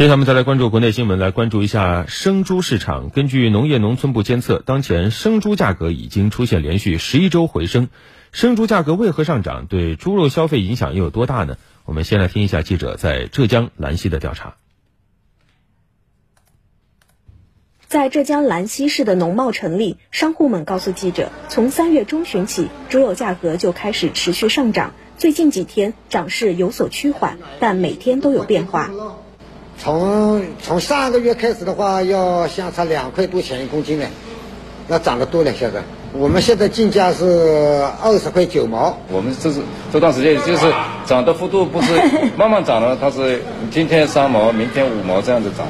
[0.00, 3.10] 接下来我们再来关注国内新闻，来关注一下生猪市场。
[3.10, 7.90] 根据农业农村部监测，当前生猪价格已经出现连续十一周回升。
[8.32, 9.66] 生猪价格为何上涨？
[9.66, 11.58] 对猪肉消费影响又有多大呢？
[11.84, 14.54] 我们先来听一下记者在浙江兰溪的调查。
[17.86, 24.94] 在浙江兰溪市的农贸城里，商户们告诉记者，从三月中旬起，猪肉价格就开始持续上涨。
[25.18, 28.90] 最近几天涨势有所趋缓，但每天都有变化。
[29.82, 34.06] 从从上个月开始的话，要相差两块多钱一公斤呢，
[34.88, 35.54] 那涨得多了。
[35.54, 37.24] 现在我们现在进价是
[38.02, 38.98] 二十块九毛。
[39.10, 40.70] 我们这是这段时间就是
[41.06, 41.94] 涨的幅度不是
[42.36, 45.66] 慢慢涨了，它是今天三毛，明天五毛这样子涨，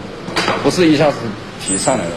[0.65, 1.17] 不是一下子
[1.61, 2.11] 提上来的。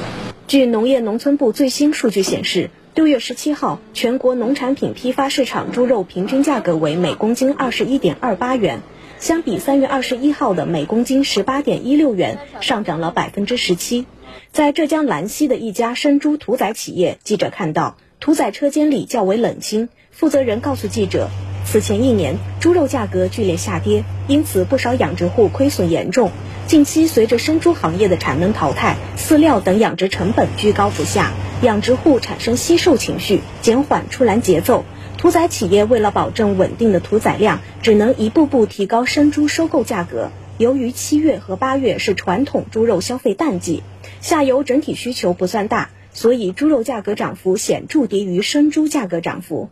[0.47, 8.81] 据农业农村部最新数据显示，六月十七号，全国农产品批发市场猪肉平均价格为每公斤二十一点二八元。
[9.23, 14.05] 相比三月二十一号的每公斤十八点一六元，上涨了百分之十七。
[14.51, 19.87] 在浙江兰溪的一家生猪屠宰企业，记者看到屠宰车间里较为冷清。
[20.11, 21.29] 负责人告诉记者，
[21.65, 26.29] 此前一年猪肉价格剧烈下跌，因此不少养殖户亏损严重。
[26.67, 34.83] 近期随着生猪行业的产能淘汰，饲料等养殖成本居高不下，养殖户产生惜售情绪，减缓出栏节奏。
[35.23, 40.31] 屠宰企业为了保证稳定的屠宰量，只能一步步提高生猪收购价格。
[40.57, 43.83] 由于七月和八月是传统猪肉消费淡季，
[44.19, 49.69] 下游整体需求不算大，所以猪肉价格涨幅显著低于生猪价格涨幅。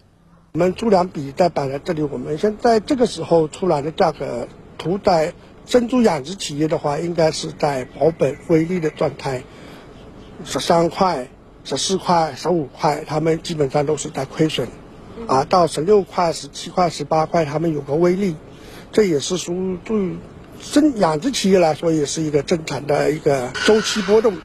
[0.53, 5.33] 我们猪粮比在摆在这里，我们现在这个时候出来的价格，屠宰
[5.65, 9.43] 生猪养殖企业的话，应该是在保本微利的状态，
[10.45, 11.27] 十三块、
[11.65, 14.69] 十四块、十五块，他们基本上都是在亏损。
[15.27, 18.35] 啊，到十六块、十七块、十八块，他们有个微利，
[18.91, 20.17] 这也是属于对
[20.59, 24.35] 生养殖企业来说，也是一个正常的一个周期波动。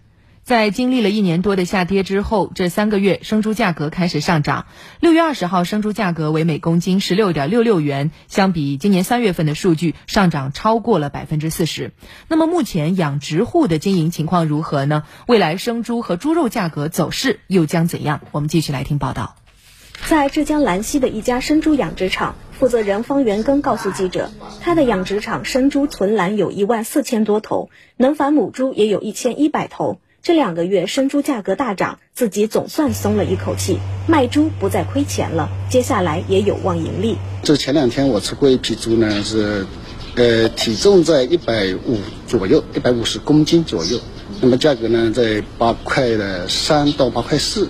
[0.44, 4.66] 在经历了一年多的下跌之后，这三个月生猪价格开始上涨。
[5.00, 11.90] 六月二十号，生猪价格为每公斤十六点六六元，相比今年三月份的数据，上涨超过了百分之四十。
[12.28, 15.02] 那么目前养殖户的经营情况如何呢？
[15.26, 18.20] 未来生猪和猪肉价格走势又将怎样？
[18.30, 19.34] 我们继续来听报道。
[20.08, 24.30] 在浙江兰溪的一家生猪养殖场，负责人方元根告诉记者，
[24.60, 29.98] 他的养殖场生猪存栏有一万四千多头，能繁母猪也有一千一百头。
[30.22, 37.16] 这两个月生猪价格大涨，自己总算松了一口气，卖猪不再亏钱了，接下来也有望盈利。
[37.42, 39.66] 这前两天我吃过一批猪呢，是，
[40.14, 43.98] 呃，体重在一百五左右，一百五十公斤左右，
[44.40, 47.68] 那么价格呢在八块的三到八块四，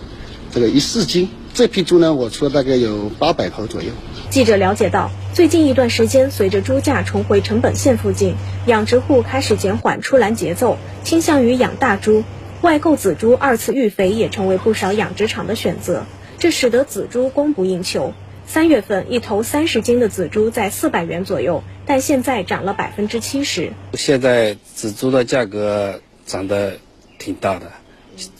[0.52, 1.30] 这个一四斤。
[1.56, 3.88] 这批猪呢，我出了大概有八百头左右。
[4.28, 8.34] 记者了解到，最近一段时间，随着猪价重回成本线附近，
[8.66, 12.24] 养殖户开始减缓出栏节奏，倾向于养大猪。
[12.60, 16.04] 外购仔猪二次育肥也成为不少养殖场的选择，
[16.38, 18.12] 这使得仔猪供不应求。
[18.46, 23.72] 三月份一头三十斤的仔猪在四百元左右，但现在涨了百分之七十。
[23.94, 26.74] 现在仔猪的价格涨得
[27.18, 27.72] 挺大的，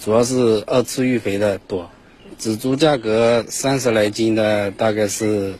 [0.05, 1.89] 主要是二次育肥的多。
[2.39, 5.55] 仔猪价格三十来斤的大概是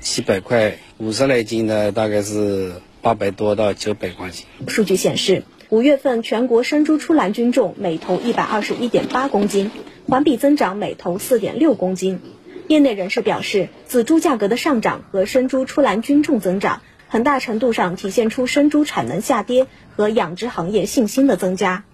[0.00, 4.46] 七百块，五十来斤的大概是八百多到九百块钱。
[4.66, 9.70] 数据显示，五月份全国生猪出栏均重每头一百二十一点八公斤，
[10.08, 12.18] 环比增长每头四点六公斤。
[12.66, 21.84] 业内人士表示，仔猪价格的上涨和生猪出栏均重增长，很大程度上体现出生猪产能下跌和养殖行业信心的增加。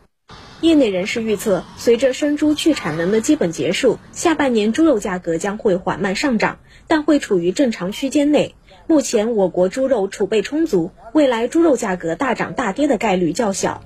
[0.67, 8.55] 业内人士预测，随着生猪去产能的基本结束，下半年猪肉价格将会缓慢上涨，但会处于正常区间内。
[8.87, 13.83] 目前我国猪肉储备充足，未来猪肉价格大涨大跌的概率较小。